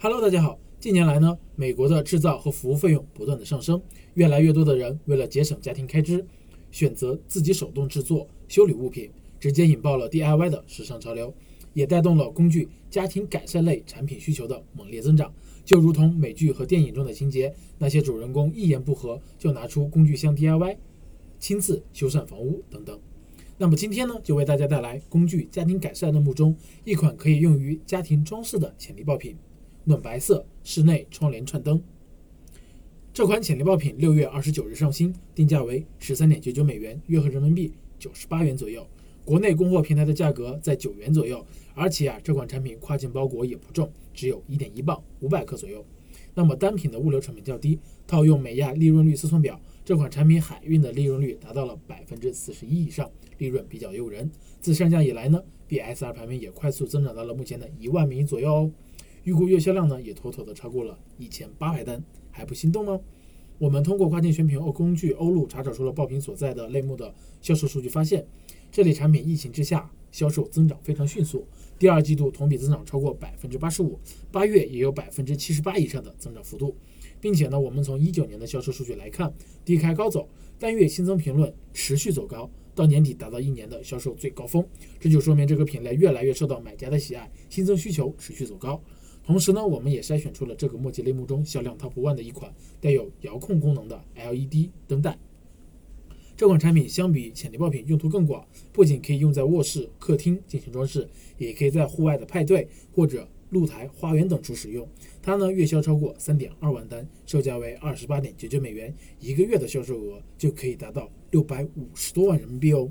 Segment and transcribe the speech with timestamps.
[0.00, 0.56] Hello，大家好。
[0.78, 3.82] 近年来呢，美国的制造和服务费用不断的上升，
[4.14, 6.24] 越来越多的人为了节省家庭开支，
[6.70, 11.34] 选择自己手动制作修理物品，直接引爆了 DIY 的时尚潮流，
[11.74, 15.34] 也带动了工具家庭改善类产品需求的猛烈增长。
[15.64, 20.76] 就如同美剧和电影中的情节，那些主人公一言不合就拿出工具箱 DIY，
[21.40, 22.96] 亲自修缮房屋等等。
[23.56, 29.36] 那么今天呢，就为大家带来工具家庭改善类目中一款可以用于家庭装饰的潜力爆品。
[29.88, 31.82] 暖白色室内窗帘串灯，
[33.10, 38.86] 这款潜力爆品六月二十九日上新，定价为十三点九九美元，约合人民币九十八元左右。
[39.24, 45.82] 国内供货平台的价格在九元左右，而且啊，这款产品跨境包裹也不重，只有一点一磅，五百克左右。
[46.34, 54.30] 那么单品的物流成本较低，套用美亚利润率测算表，这款产品海运的利润率达到了百分之四十一以上，利润比较诱人。
[54.60, 58.70] 自上架以来呢，BSR 排名也快速增长到了目前的一万名左右哦。
[59.24, 63.00] 预估月销量呢，也妥妥的超过了一千八百单，还不心动吗？
[63.58, 68.24] 我们通过跨境选品欧工具欧路查找出了爆品所在的类目的销售数据，发现
[68.70, 71.44] 这类产品疫情之下销售增长非常迅速，
[71.76, 73.98] 第二季度同比增长超过百分之八十五，
[74.30, 76.74] 八月也有百分之七十八以上的增长幅度，
[77.20, 79.32] 并且呢，我们从一九年的销售数据来看，
[79.64, 84.64] 低开高走，单月新增评论持续走高，到年底达到一年的销售最高峰，
[85.00, 88.80] 这就说明这个品类越来越受到买家的喜爱，新增需求持续走高。
[89.28, 95.18] 同时呢，我们也筛选出了这个墨迹类目中销量 top one 的一款带有遥控功能的 LED 灯带。
[96.34, 104.88] 这款产品相比潜力爆品用途更广，不仅可以用在卧室、客厅进行装饰，也可以在户外的派对或者露台、花园等处使用。
[105.20, 112.90] 它呢月销超过三点二万单，售价为二十八点九九美元，一个月的销售额就可以达到六百五十多万人民币哦。